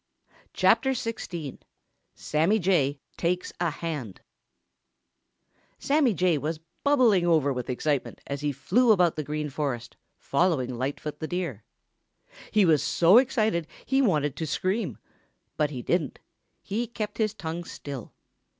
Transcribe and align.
CHAPTER 0.53 0.93
XXXVI 0.93 1.59
SAMMY 2.15 2.57
JAY 2.57 2.99
TAKES 3.17 3.53
A 3.59 3.69
HAND 3.69 4.21
Sammy 5.77 6.15
Jay 6.15 6.39
was 6.39 6.59
bubbling 6.83 7.27
over 7.27 7.53
with 7.53 7.69
excitement 7.69 8.19
as 8.25 8.41
he 8.41 8.51
flew 8.51 8.91
about 8.91 9.11
through 9.13 9.21
the 9.21 9.27
Green 9.27 9.51
Forest, 9.51 9.95
following 10.17 10.73
Lightfoot 10.73 11.19
the 11.19 11.27
Deer. 11.27 11.63
He 12.49 12.65
was 12.65 12.81
so 12.81 13.19
excited 13.19 13.67
he 13.85 14.01
wanted 14.01 14.35
to 14.37 14.47
scream. 14.47 14.97
But 15.55 15.69
he 15.69 15.83
didn't. 15.83 16.17
He 16.63 16.87
kept 16.87 17.19
his 17.19 17.35
tongue 17.35 17.63
still. 17.63 18.11